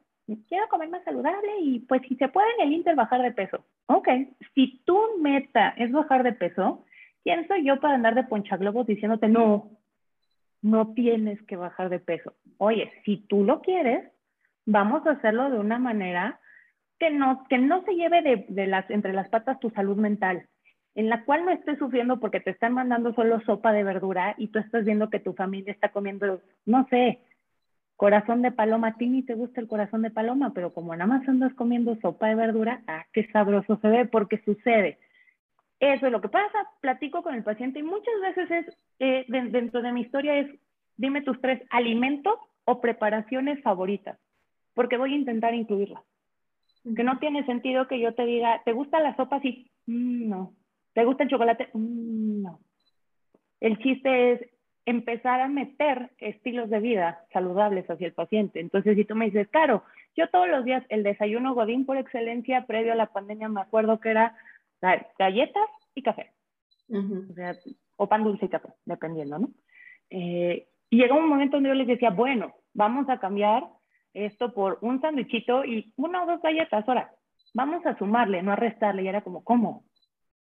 [0.48, 3.65] quiero comer más saludable y pues si se puede en el Inter bajar de peso.
[3.88, 4.10] Ok,
[4.54, 6.86] si tu meta es bajar de peso,
[7.24, 9.72] ¿quién soy yo para andar de ponchaglobos diciéndote no,
[10.62, 12.34] no tienes que bajar de peso?
[12.58, 14.12] Oye, si tú lo quieres,
[14.65, 16.39] vamos a hacerlo de una manera
[17.00, 20.48] que no, que no se lleve de, de las, entre las patas tu salud mental,
[20.97, 24.47] en la cual no estés sufriendo porque te están mandando solo sopa de verdura y
[24.47, 27.19] tú estás viendo que tu familia está comiendo, no sé,
[27.95, 31.05] corazón de paloma, a ti ni te gusta el corazón de paloma, pero como nada
[31.05, 34.97] más andas comiendo sopa de verdura, ah, qué sabroso se ve, porque sucede.
[35.79, 39.83] Eso es lo que pasa, platico con el paciente y muchas veces es, eh, dentro
[39.83, 40.49] de mi historia es,
[40.95, 44.17] dime tus tres alimentos o preparaciones favoritas,
[44.73, 46.01] porque voy a intentar incluirlas.
[46.95, 49.39] Que no tiene sentido que yo te diga, ¿te gusta la sopa?
[49.41, 50.53] Sí, mm, no.
[50.97, 51.69] ¿Te gusta el chocolate?
[51.73, 52.60] Mm, no.
[53.60, 54.41] El chiste es,
[54.83, 58.60] empezar a meter estilos de vida saludables hacia el paciente.
[58.60, 59.83] Entonces, si tú me dices, claro,
[60.15, 63.99] yo todos los días el desayuno godín por excelencia previo a la pandemia me acuerdo
[63.99, 64.36] que era
[65.19, 66.31] galletas y café.
[67.97, 69.49] o, pan dulce y café, dependiendo, ¿no?
[70.10, 73.65] Eh, y llegó un momento donde yo les decía, bueno, vamos a cambiar
[74.15, 77.12] esto por un sándwichito y una o dos galletas, ahora,
[77.53, 79.03] vamos a sumarle, no a restarle.
[79.03, 79.83] Y era como, ¿cómo?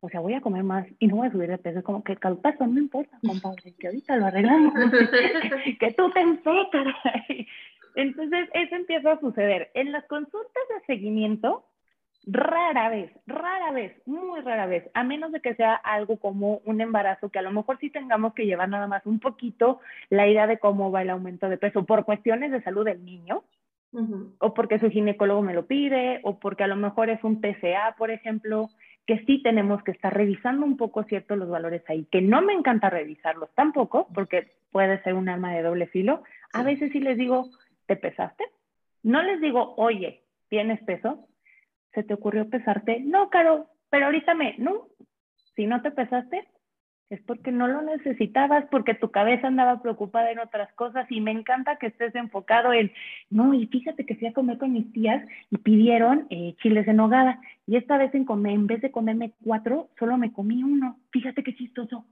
[0.06, 1.84] O sea, voy a comer más y no voy a subir de peso.
[1.84, 4.74] Como que calpazo, no importa, compadre, que ahorita lo arreglamos,
[5.80, 6.86] que tú te enfocas.
[7.96, 9.72] Entonces, eso empieza a suceder.
[9.74, 11.66] En las consultas de seguimiento,
[12.28, 16.82] rara vez, rara vez, muy rara vez, a menos de que sea algo como un
[16.82, 20.46] embarazo, que a lo mejor sí tengamos que llevar nada más un poquito la idea
[20.46, 23.44] de cómo va el aumento de peso por cuestiones de salud del niño,
[24.40, 27.96] o porque su ginecólogo me lo pide, o porque a lo mejor es un TCA,
[27.98, 28.68] por ejemplo,
[29.06, 32.54] que sí tenemos que estar revisando un poco ciertos los valores ahí, que no me
[32.54, 36.24] encanta revisarlos tampoco, porque puede ser un arma de doble filo.
[36.54, 37.50] A veces sí les digo,
[37.86, 38.46] ¿te pesaste?
[39.04, 41.28] No les digo, oye, ¿tienes peso?
[41.94, 43.00] ¿Se te ocurrió pesarte?
[43.00, 44.88] No, Caro, pero ahorita me, no,
[45.56, 46.48] si no te pesaste,
[47.10, 51.32] es porque no lo necesitabas, porque tu cabeza andaba preocupada en otras cosas y me
[51.32, 52.92] encanta que estés enfocado en,
[53.30, 56.98] no, y fíjate que fui a comer con mis tías y pidieron eh, chiles en
[56.98, 61.00] nogada y esta vez en, comer, en vez de comerme cuatro, solo me comí uno.
[61.12, 62.06] Fíjate qué chistoso.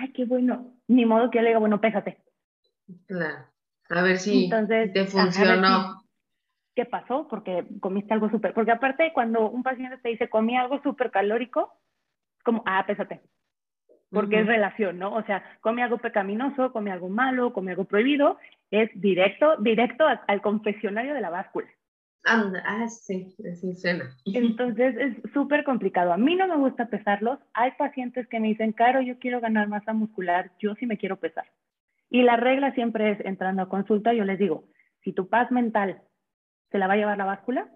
[0.00, 0.72] Ay, qué bueno.
[0.88, 2.18] Ni modo que yo le diga, bueno, pésate.
[3.06, 3.46] Claro.
[3.90, 6.02] A ver si te funcionó.
[6.74, 7.28] ¿Qué pasó?
[7.28, 8.52] Porque comiste algo súper.
[8.52, 11.72] Porque aparte, cuando un paciente te dice, comí algo súper calórico,
[12.42, 13.22] como, ah, pésate
[14.14, 15.14] porque es relación, ¿no?
[15.14, 18.38] O sea, come algo pecaminoso, come algo malo, come algo prohibido,
[18.70, 21.68] es directo, directo al confesionario de la báscula.
[22.64, 24.16] ah, sí, sí suena.
[24.24, 26.12] Entonces es súper complicado.
[26.12, 27.38] A mí no me gusta pesarlos.
[27.52, 31.16] Hay pacientes que me dicen, Caro, yo quiero ganar masa muscular, yo sí me quiero
[31.16, 31.44] pesar.
[32.08, 34.64] Y la regla siempre es, entrando a consulta, yo les digo,
[35.02, 36.00] si tu paz mental
[36.70, 37.68] se la va a llevar la báscula,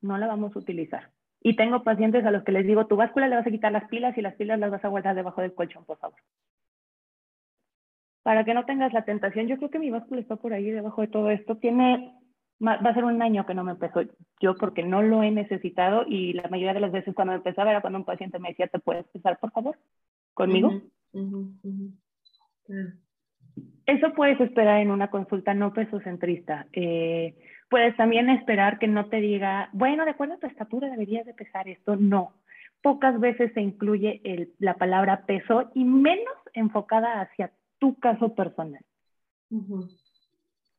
[0.00, 1.10] no la vamos a utilizar.
[1.40, 3.88] Y tengo pacientes a los que les digo, tu báscula le vas a quitar las
[3.88, 6.18] pilas y las pilas las vas a guardar debajo del colchón, por favor.
[8.22, 11.02] Para que no tengas la tentación, yo creo que mi báscula está por ahí debajo
[11.02, 11.56] de todo esto.
[11.58, 12.12] Tiene,
[12.60, 14.00] va a ser un año que no me empezó
[14.40, 17.70] yo porque no lo he necesitado y la mayoría de las veces cuando me empezaba
[17.70, 19.78] era cuando un paciente me decía, ¿te puedes pesar, por favor?
[20.34, 20.72] Conmigo.
[23.86, 26.66] Eso puedes esperar en una consulta no pesocentrista.
[26.72, 27.36] Eh,
[27.70, 31.34] puedes también esperar que no te diga, bueno, de acuerdo a tu estatura deberías de
[31.34, 31.96] pesar esto.
[31.96, 32.32] No.
[32.82, 38.82] Pocas veces se incluye el, la palabra peso y menos enfocada hacia tu caso personal.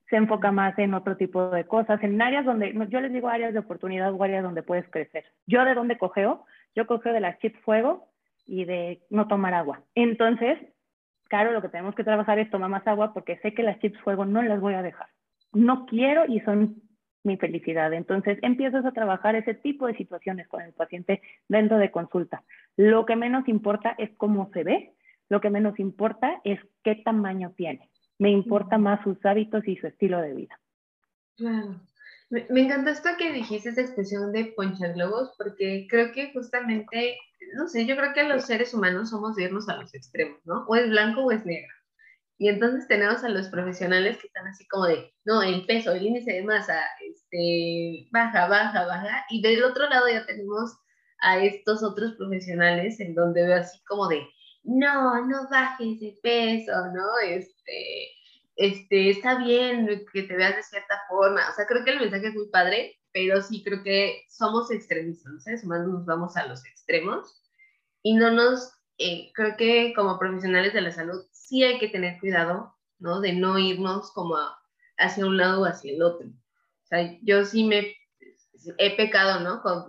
[0.10, 3.54] Se enfoca más en otro tipo de cosas, en áreas donde, yo les digo áreas
[3.54, 5.26] de oportunidad o áreas donde puedes crecer.
[5.46, 8.08] Yo de dónde cogeo, yo cogeo de las chips fuego
[8.46, 9.82] y de no tomar agua.
[9.96, 10.58] Entonces,
[11.28, 14.00] claro, lo que tenemos que trabajar es tomar más agua porque sé que las chips
[14.02, 15.08] fuego no las voy a dejar.
[15.54, 16.82] No quiero y son
[17.24, 17.94] mi felicidad.
[17.94, 22.44] Entonces empiezas a trabajar ese tipo de situaciones con el paciente dentro de consulta.
[22.76, 24.94] Lo que menos importa es cómo se ve,
[25.30, 27.90] lo que menos importa es qué tamaño tiene.
[28.18, 30.60] Me importa más sus hábitos y su estilo de vida.
[31.36, 31.82] Claro.
[32.30, 34.54] Me, encantó esto que dijiste, esa expresión de
[34.94, 37.18] globos, porque creo que justamente,
[37.56, 40.66] no sé, yo creo que los seres humanos somos de irnos a los extremos, ¿no?
[40.68, 41.74] O es blanco o es negro.
[42.40, 46.06] Y entonces tenemos a los profesionales que están así como de, no, el peso, el
[46.06, 49.26] índice de masa, este, baja, baja, baja.
[49.30, 50.78] Y del otro lado ya tenemos
[51.22, 54.28] a estos otros profesionales en donde veo así como de,
[54.64, 57.06] no, no bajes de peso, ¿no?
[57.26, 58.12] Este,
[58.58, 61.48] este, está bien que te veas de cierta forma.
[61.50, 65.32] O sea, creo que el mensaje es muy padre, pero sí creo que somos extremistas,
[65.32, 65.40] ¿no?
[65.40, 67.42] seres humanos nos vamos a los extremos
[68.04, 72.20] y no nos, eh, creo que como profesionales de la salud sí hay que tener
[72.20, 73.22] cuidado, ¿no?
[73.22, 74.38] De no irnos como
[74.98, 76.28] hacia un lado o hacia el otro.
[76.28, 77.96] O sea, yo sí me
[78.78, 79.62] he pecado, ¿no?
[79.62, 79.86] Con,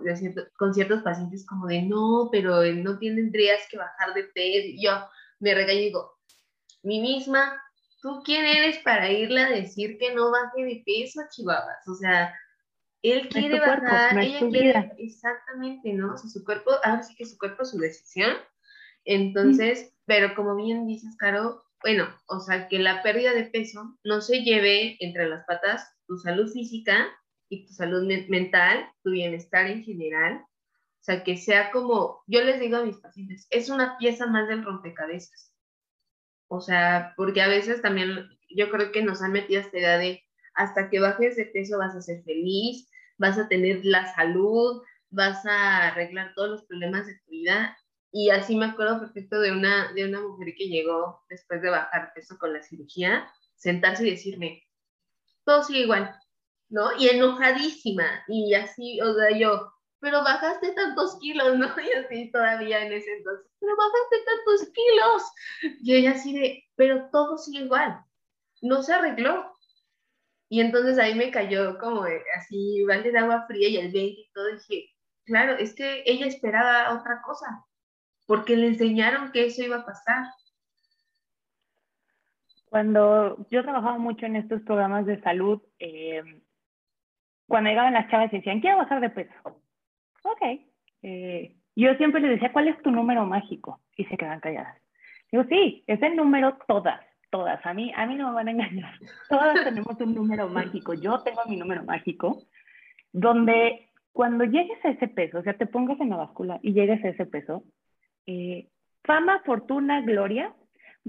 [0.57, 4.67] con ciertos pacientes como de, no, pero no tendrías que bajar de peso.
[4.79, 4.91] Yo
[5.39, 6.13] me regaño y digo,
[6.83, 7.59] mi misma
[8.01, 11.87] ¿tú quién eres para irle a decir que no baje de peso, chihuahuas?
[11.87, 12.33] O sea,
[13.01, 16.13] él quiere bajar, ella quiere, exactamente, ¿no?
[16.13, 18.35] O sea, su cuerpo, ahora sí que su cuerpo es su decisión.
[19.05, 24.21] Entonces, pero como bien dices, Caro, bueno, o sea, que la pérdida de peso no
[24.21, 27.07] se lleve entre las patas tu salud física
[27.49, 30.43] y tu salud mental, tu bienestar en general.
[30.99, 34.47] O sea, que sea como, yo les digo a mis pacientes, es una pieza más
[34.49, 35.48] del rompecabezas.
[36.49, 40.23] O sea, porque a veces también yo creo que nos han metido esta idea de
[40.55, 45.45] hasta que bajes de peso vas a ser feliz, vas a tener la salud, vas
[45.45, 47.77] a arreglar todos los problemas de tu vida.
[48.11, 52.11] Y así me acuerdo perfecto de una, de una mujer que llegó después de bajar
[52.15, 54.63] peso con la cirugía, sentarse y decirme,
[55.45, 56.15] todo sigue igual,
[56.69, 56.97] ¿no?
[56.97, 58.23] Y enojadísima.
[58.27, 61.67] Y así, o sea, yo, pero bajaste tantos kilos, ¿no?
[61.77, 65.79] Y así todavía en ese entonces, pero bajaste tantos kilos.
[65.81, 68.03] Y ella así de, pero todo sigue igual,
[68.61, 69.53] no se arregló.
[70.51, 74.31] Y entonces ahí me cayó como así, balde de agua fría y el 20 y
[74.33, 74.49] todo.
[74.49, 74.89] Y dije,
[75.25, 77.65] claro, es que ella esperaba otra cosa,
[78.25, 80.25] porque le enseñaron que eso iba a pasar.
[82.65, 86.23] Cuando yo trabajaba mucho en estos programas de salud, eh,
[87.47, 89.58] cuando llegaban las chavas y decían, quiero bajar de peso
[90.23, 90.59] ok.
[91.03, 93.79] Eh, yo siempre les decía, ¿cuál es tu número mágico?
[93.95, 94.77] Y se quedan calladas.
[95.31, 97.63] Digo, sí, es el número todas, todas.
[97.65, 98.93] A mí, a mí no me van a engañar.
[99.29, 100.93] Todas tenemos un número mágico.
[100.93, 102.43] Yo tengo mi número mágico,
[103.13, 107.03] donde cuando llegues a ese peso, o sea, te pongas en la báscula y llegues
[107.05, 107.63] a ese peso,
[108.25, 108.67] eh,
[109.03, 110.53] fama, fortuna, gloria,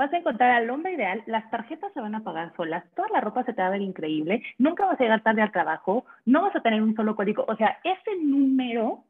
[0.01, 3.21] vas a encontrar al hombre ideal, las tarjetas se van a pagar solas, toda la
[3.21, 6.43] ropa se te va a ver increíble, nunca vas a llegar tarde al trabajo, no
[6.43, 9.05] vas a tener un solo código, o sea, ese número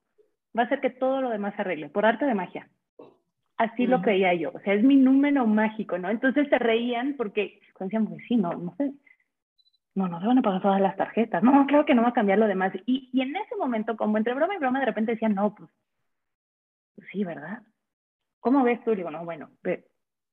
[0.56, 2.68] va a hacer que todo lo demás se arregle, por arte de magia.
[3.56, 6.08] Así lo creía yo, o sea, es mi número mágico, ¿no?
[6.08, 8.92] Entonces se reían porque decían, pues sí, no, no sé,
[9.94, 12.14] no, no se van a pagar todas las tarjetas, no, claro que no va a
[12.14, 12.72] cambiar lo demás.
[12.86, 15.70] Y, y en ese momento, como entre broma y broma, de repente decían, no, pues,
[16.96, 17.62] pues sí, ¿verdad?
[18.40, 18.94] ¿Cómo ves tú?
[18.94, 19.50] digo, no, bueno,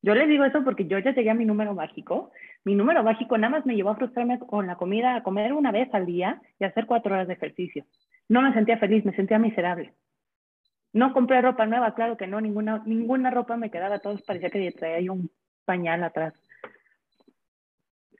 [0.02, 2.30] yo les digo eso porque yo ya llegué a mi número mágico.
[2.64, 5.72] Mi número mágico nada más me llevó a frustrarme con la comida, a comer una
[5.72, 7.84] vez al día y hacer cuatro horas de ejercicio.
[8.28, 9.94] No me sentía feliz, me sentía miserable.
[10.92, 14.70] No compré ropa nueva, claro que no, ninguna, ninguna ropa me quedaba, todos parecía que
[14.72, 15.30] traía un
[15.64, 16.34] pañal atrás.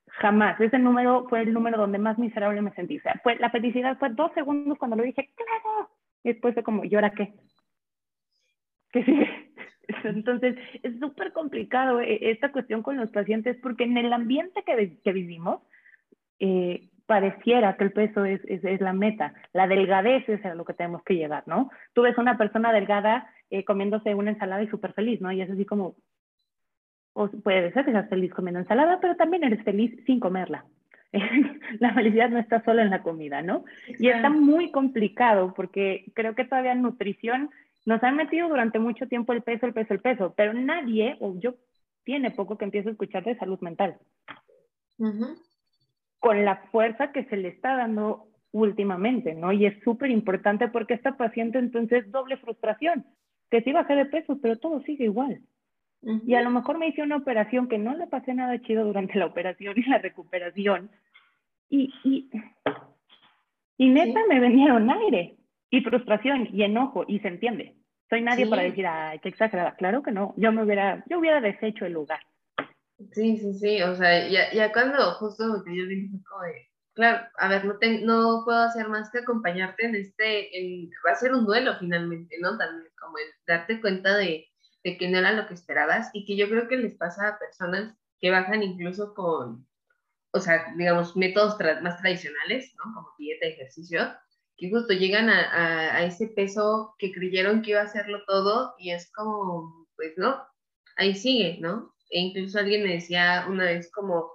[0.06, 0.60] Jamás.
[0.60, 2.98] Ese número fue el número donde más miserable me sentí.
[2.98, 5.90] O la felicidad fue dos segundos cuando lo dije, ¡claro!
[6.24, 7.34] Y después fue como, ¿y ahora qué?
[8.90, 9.48] ¿Qué sigue?
[10.04, 14.98] Entonces, es súper complicado eh, esta cuestión con los pacientes porque en el ambiente que,
[15.02, 15.62] que vivimos,
[16.40, 19.32] eh, pareciera que el peso es, es, es, la meta.
[19.54, 21.70] La delgadez es a lo que tenemos que llegar, ¿no?
[21.94, 25.32] Tú ves una persona delgada eh, comiéndose una ensalada y súper feliz, ¿no?
[25.32, 25.96] Y es así como,
[27.14, 30.66] o puede ser que seas feliz comiendo ensalada, pero también eres feliz sin comerla.
[31.80, 33.64] la felicidad no está solo en la comida, ¿no?
[33.98, 37.48] Y está muy complicado porque creo que todavía nutrición
[37.88, 41.34] nos han metido durante mucho tiempo el peso, el peso, el peso, pero nadie, o
[41.38, 41.54] yo
[42.04, 43.96] tiene poco que empiezo a escuchar de salud mental.
[46.18, 49.52] Con la fuerza que se le está dando últimamente, ¿no?
[49.52, 53.06] Y es súper importante porque esta paciente entonces doble frustración,
[53.50, 55.40] que sí bajé de peso, pero todo sigue igual.
[56.26, 59.18] Y a lo mejor me hice una operación que no le pasé nada chido durante
[59.18, 60.90] la operación y la recuperación.
[61.70, 62.28] Y, y,
[63.78, 65.38] y neta me vendieron aire
[65.70, 67.77] y frustración y enojo y se entiende.
[68.08, 69.74] Soy nadie para decir, ay, qué exagerada.
[69.76, 72.20] Claro que no, yo me hubiera, yo hubiera deshecho el lugar.
[73.12, 76.68] Sí, sí, sí, o sea, ya, ya cuando justo lo que yo dije como de,
[76.94, 81.16] claro, a ver, no, no puedo hacer más que acompañarte en este, en, va a
[81.16, 82.58] ser un duelo finalmente, ¿no?
[82.58, 84.48] También como el darte cuenta de,
[84.82, 87.38] de que no era lo que esperabas y que yo creo que les pasa a
[87.38, 89.64] personas que bajan incluso con,
[90.32, 92.94] o sea, digamos, métodos más tradicionales, ¿no?
[92.94, 94.00] Como dieta, ejercicio,
[94.58, 98.90] que justo llegan a, a, ese peso que creyeron que iba a hacerlo todo y
[98.90, 100.44] es como, pues no,
[100.96, 101.94] ahí sigue, ¿no?
[102.10, 104.32] E incluso alguien me decía una vez como,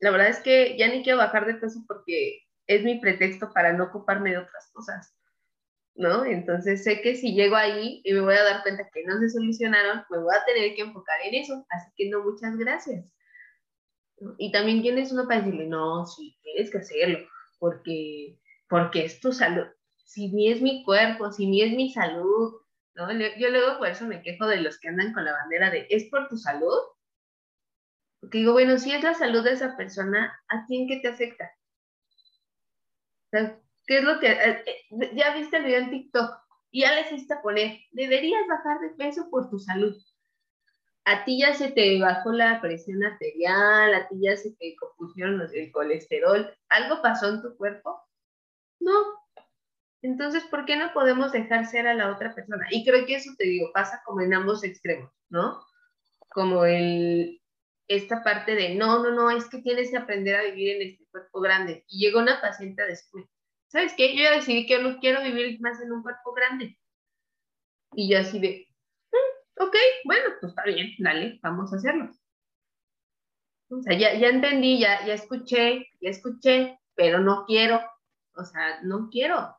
[0.00, 3.72] la verdad es que ya ni quiero bajar de peso porque es mi pretexto para
[3.72, 5.16] no ocuparme de otras cosas,
[5.94, 6.24] ¿no?
[6.24, 9.30] Entonces sé que si llego ahí y me voy a dar cuenta que no se
[9.30, 13.06] solucionaron, me voy a tener que enfocar en eso, así que no, muchas gracias.
[14.38, 17.18] Y también quién es uno para decirle, no, sí, tienes que hacerlo,
[17.60, 19.66] porque porque es tu salud.
[20.04, 22.60] Si ni es mi cuerpo, si ni es mi salud,
[22.94, 23.12] ¿no?
[23.12, 26.04] Yo luego por eso me quejo de los que andan con la bandera de, ¿es
[26.10, 26.78] por tu salud?
[28.20, 31.50] Porque digo, bueno, si es la salud de esa persona, ¿a quién qué te afecta?
[33.30, 34.32] ¿Qué es lo que...
[34.32, 36.30] Eh, eh, ya viste el video en TikTok
[36.70, 39.94] y ya les hiciste poner, deberías bajar de peso por tu salud.
[41.04, 45.42] A ti ya se te bajó la presión arterial, a ti ya se te compusieron
[45.52, 48.00] el colesterol, algo pasó en tu cuerpo
[48.84, 49.24] no.
[50.02, 52.66] Entonces, ¿por qué no podemos dejar ser a la otra persona?
[52.70, 55.64] Y creo que eso te digo, pasa como en ambos extremos, ¿no?
[56.28, 57.40] Como el,
[57.88, 61.06] esta parte de, no, no, no, es que tienes que aprender a vivir en este
[61.10, 61.84] cuerpo grande.
[61.88, 63.28] Y llegó una paciente a decirme,
[63.68, 64.14] ¿sabes qué?
[64.14, 66.78] Yo ya decidí que no quiero vivir más en un cuerpo grande.
[67.94, 68.68] Y yo así de,
[69.10, 72.10] mm, ok, bueno, pues está bien, dale, vamos a hacerlo.
[73.70, 77.80] O sea, ya, ya entendí, ya, ya escuché, ya escuché, pero no quiero,
[78.36, 79.56] o sea, no quiero.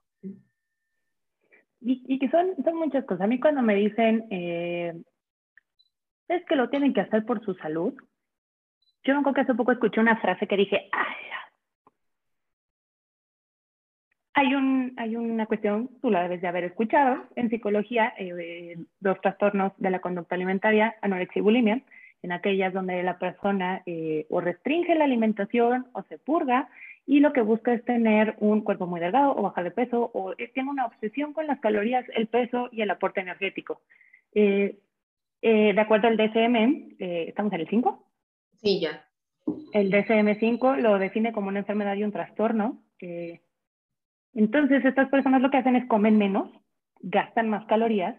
[1.82, 3.22] Y, que son, son muchas cosas.
[3.22, 5.00] A mí cuando me dicen, eh,
[6.28, 7.94] es que lo tienen que hacer por su salud,
[9.04, 11.16] yo me acuerdo hace poco escuché una frase que dije, ay,
[14.34, 19.22] hay, un, hay una cuestión, tú la debes de haber escuchado, en psicología, eh, los
[19.22, 21.82] trastornos de la conducta alimentaria, anorexia y bulimia,
[22.22, 26.68] en aquellas donde la persona eh, o restringe la alimentación o se purga
[27.06, 30.36] y lo que busca es tener un cuerpo muy delgado o bajar de peso o
[30.36, 33.82] tiene una obsesión con las calorías, el peso y el aporte energético.
[34.34, 34.80] Eh,
[35.42, 38.08] eh, de acuerdo al DSM, eh, ¿estamos en el 5?
[38.58, 39.08] Sí, ya.
[39.74, 42.84] El DSM-5 lo define como una enfermedad y un trastorno.
[44.34, 46.50] entonces, estas personas lo que hacen es comen menos,
[47.02, 48.16] gastan más calorías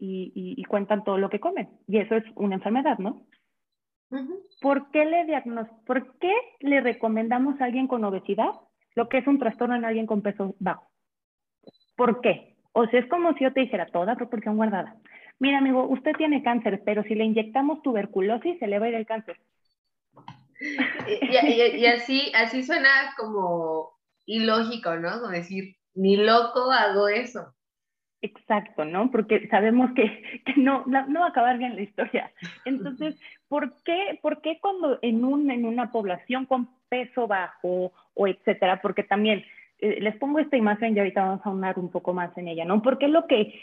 [0.00, 1.68] y, y cuentan todo lo que comen.
[1.86, 3.28] Y eso es una enfermedad, ¿no?
[4.60, 5.26] ¿Por qué, le
[5.86, 8.50] ¿Por qué le recomendamos a alguien con obesidad
[8.94, 10.90] lo que es un trastorno en alguien con peso bajo?
[11.96, 12.56] ¿Por qué?
[12.72, 14.96] O sea, es como si yo te dijera toda proporción guardada.
[15.38, 18.94] Mira, amigo, usted tiene cáncer, pero si le inyectamos tuberculosis, se le va a ir
[18.94, 19.40] el cáncer.
[21.06, 23.92] Y, así, así suena como
[24.26, 25.20] ilógico, ¿no?
[25.20, 27.54] Como decir, ni loco hago eso.
[28.20, 29.10] Exacto, ¿no?
[29.12, 32.32] Porque sabemos que, no, no, va a acabar bien la historia.
[32.64, 33.16] Entonces,
[33.48, 38.80] ¿por qué, por qué cuando en, un, en una población con peso bajo o etcétera?
[38.82, 39.44] Porque también
[39.78, 42.64] eh, les pongo esta imagen y ahorita vamos a hablar un poco más en ella,
[42.64, 42.82] ¿no?
[42.82, 43.54] Porque lo que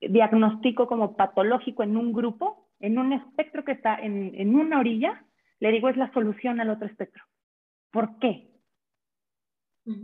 [0.00, 5.24] diagnostico como patológico en un grupo, en un espectro que está en, en una orilla,
[5.60, 7.22] le digo es la solución al otro espectro.
[7.90, 8.53] ¿Por qué?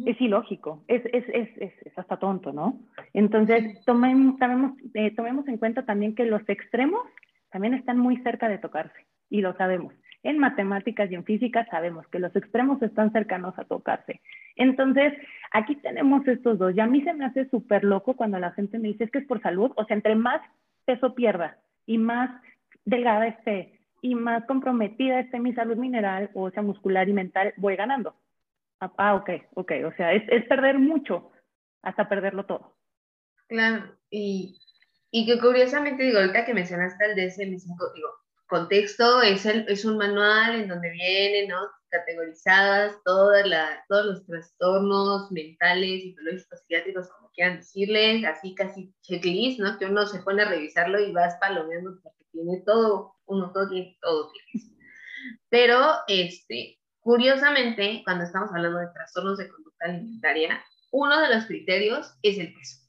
[0.05, 2.81] Es ilógico, es, es, es, es, hasta tonto, ¿no?
[3.15, 7.01] Entonces, tomemos, tomemos, eh, tomemos en cuenta también que los extremos
[7.51, 9.95] también están muy cerca de tocarse, y lo sabemos.
[10.23, 14.21] En matemáticas y en física sabemos que los extremos están cercanos a tocarse.
[14.55, 15.15] Entonces,
[15.51, 16.77] aquí tenemos estos dos.
[16.77, 19.21] Y a mí se me hace súper loco cuando la gente me dice es que
[19.21, 19.73] es por salud.
[19.77, 20.43] O sea, entre más
[20.85, 21.57] peso pierda
[21.87, 22.31] y más
[22.85, 27.77] delgada esté y más comprometida esté mi salud mineral, o sea, muscular y mental, voy
[27.77, 28.15] ganando.
[28.81, 29.73] Ah, ok, ok.
[29.87, 31.31] O sea, es, es perder mucho
[31.83, 32.77] hasta perderlo todo.
[33.49, 34.59] Claro, y,
[35.11, 38.09] y que curiosamente, digo, ahorita que mencionaste el DSM-5, digo,
[38.51, 41.59] contexto es, el, es un manual en donde vienen, ¿no?
[41.89, 49.61] Categorizadas todas la, todos los trastornos mentales, psicológicos, psiquiátricos, como quieran decirles, así casi checklist,
[49.61, 49.79] ¿no?
[49.79, 53.99] Que uno se pone a revisarlo y vas palomeando porque tiene todo, uno todo tiene,
[54.01, 54.67] todo tiene.
[55.49, 55.79] Pero,
[56.09, 60.61] este, curiosamente, cuando estamos hablando de trastornos de conducta alimentaria,
[60.93, 62.81] uno de los criterios es el peso.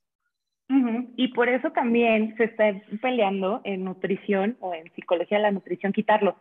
[1.17, 5.91] Y por eso también se está peleando en nutrición o en psicología de la nutrición
[5.91, 6.37] quitarlo.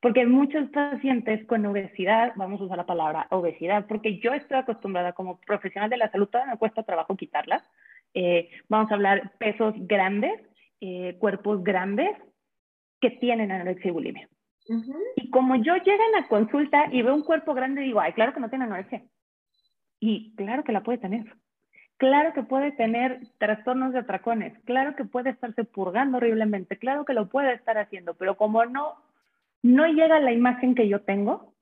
[0.00, 5.12] Porque muchos pacientes con obesidad, vamos a usar la palabra obesidad, porque yo estoy acostumbrada
[5.12, 7.64] como profesional de la salud, todavía me cuesta trabajo quitarla.
[8.14, 10.40] Eh, vamos a hablar pesos grandes,
[10.80, 12.16] eh, cuerpos grandes
[13.00, 14.28] que tienen anorexia y bulimia.
[15.16, 18.34] Y como yo llego a la consulta y veo un cuerpo grande, digo, ay, claro
[18.34, 19.02] que no tiene anorexia.
[20.00, 21.24] Y claro que la puede tener.
[21.98, 27.14] Claro que puede tener trastornos de atracones, claro que puede estarse purgando horriblemente, claro que
[27.14, 28.96] lo puede estar haciendo, pero como no,
[29.62, 31.54] no llega la imagen que yo tengo,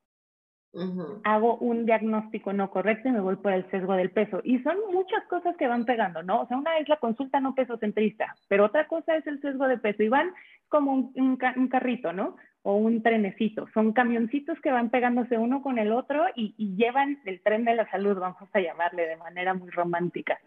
[1.22, 4.40] hago un diagnóstico no correcto y me voy por el sesgo del peso.
[4.42, 6.40] Y son muchas cosas que van pegando, ¿no?
[6.40, 9.68] O sea, una es la consulta no peso centrista, pero otra cosa es el sesgo
[9.68, 10.32] de peso y van
[10.68, 12.34] como un, un carrito, ¿no?
[12.66, 13.68] O un trenecito.
[13.74, 17.88] Son camioncitos que van pegándose uno con el otro y, llevan el tren de la
[17.90, 20.38] salud, vamos a llamarle de manera muy romántica.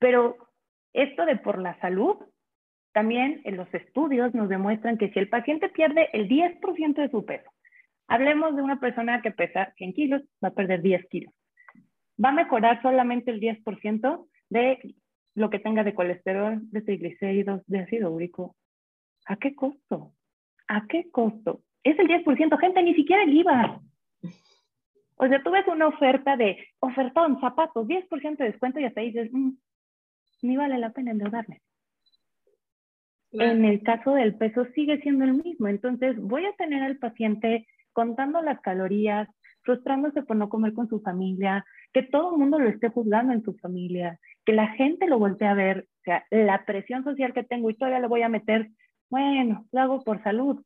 [0.00, 0.36] Pero
[0.92, 2.16] esto de por la salud,
[2.92, 7.24] también en los estudios nos demuestran que si el paciente pierde el 10% de su
[7.24, 7.48] peso,
[8.08, 11.32] hablemos de una persona que pesa 100 kilos, va a perder 10 kilos.
[12.22, 14.96] Va a mejorar solamente el 10% de
[15.36, 18.56] lo que tenga de colesterol, de triglicéridos, de ácido úrico.
[19.26, 20.14] ¿A qué costo?
[20.70, 21.62] ¿A qué costo?
[21.82, 23.80] Es el 10%, gente, ni siquiera el IVA.
[25.16, 29.10] O sea, tú ves una oferta de ofertón, zapatos, 10% de descuento y hasta ahí
[29.10, 29.50] dices, mm,
[30.42, 31.60] ni vale la pena endeudarme.
[33.32, 35.66] En el caso del peso sigue siendo el mismo.
[35.66, 39.28] Entonces, voy a tener al paciente contando las calorías,
[39.62, 43.42] frustrándose por no comer con su familia, que todo el mundo lo esté juzgando en
[43.42, 47.42] su familia, que la gente lo voltee a ver, o sea, la presión social que
[47.42, 48.70] tengo y todavía le voy a meter
[49.10, 50.64] bueno, lo hago por salud.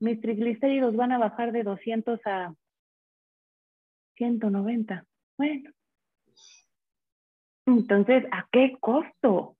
[0.00, 2.54] Mis triglicéridos van a bajar de 200 a
[4.16, 5.04] 190.
[5.36, 5.70] Bueno.
[7.66, 9.56] Entonces, ¿a qué costo?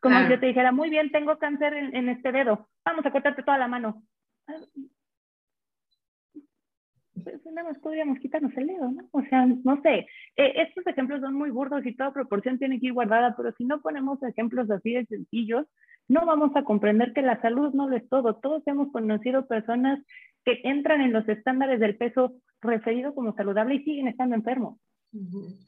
[0.00, 3.42] Como si yo te dijera, muy bien, tengo cáncer en, este dedo, vamos a cortarte
[3.42, 4.02] toda la mano.
[7.22, 9.08] Pues nada más podríamos quitarnos el dedo, ¿no?
[9.12, 10.06] O sea, no sé,
[10.36, 13.64] eh, estos ejemplos son muy burdos y toda proporción tiene que ir guardada, pero si
[13.64, 15.66] no ponemos ejemplos así de sencillos,
[16.08, 18.36] no vamos a comprender que la salud no lo es todo.
[18.36, 20.00] Todos hemos conocido personas
[20.44, 24.78] que entran en los estándares del peso referido como saludable y siguen estando enfermos.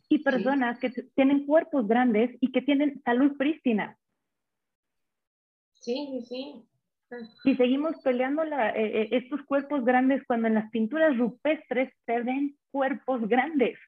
[0.08, 3.98] Y personas que tienen cuerpos grandes y que tienen salud prístina.
[5.74, 6.64] Sí, sí.
[7.44, 12.20] Y seguimos peleando la, eh, eh, estos cuerpos grandes cuando en las pinturas rupestres se
[12.22, 13.78] ven cuerpos grandes.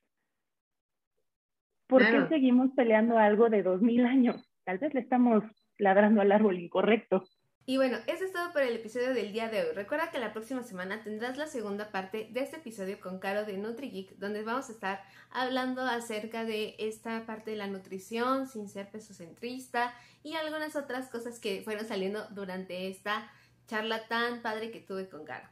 [1.87, 4.51] ¿Por qué seguimos peleando algo de dos mil años?
[4.65, 5.45] Tal vez le estamos
[5.79, 7.25] ladrando al árbol incorrecto.
[7.67, 9.75] Y bueno, eso es todo por el episodio del día de hoy.
[9.75, 13.57] Recuerda que la próxima semana tendrás la segunda parte de este episodio con Caro de
[13.57, 18.91] NutriGeek, donde vamos a estar hablando acerca de esta parte de la nutrición sin ser
[18.91, 23.33] pesocentrista y algunas otras cosas que fueron saliendo durante esta
[23.67, 25.49] charla tan padre que tuve con Caro.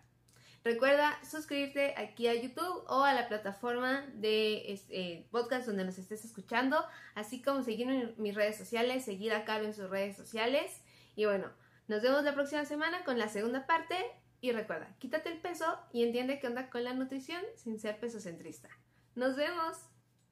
[0.65, 6.27] Recuerda suscribirte aquí a YouTube o a la plataforma de este, podcast donde nos estés
[6.27, 6.85] escuchando,
[7.15, 10.79] así como seguir en mis redes sociales, seguir a Caro en sus redes sociales.
[11.17, 11.51] Y bueno,
[11.89, 13.97] nos vemos la próxima semana con la segunda parte.
[14.41, 18.69] Y recuerda, quítate el peso y entiende qué onda con la nutrición sin ser pesocentrista.
[19.15, 19.92] ¡Nos vemos!